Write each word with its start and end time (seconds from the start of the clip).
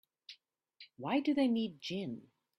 Why 0.97 1.19
do 1.19 1.35
they 1.35 1.47
need 1.47 1.79
gin? 1.79 2.29